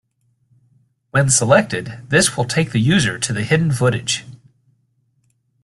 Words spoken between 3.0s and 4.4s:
to the hidden footage.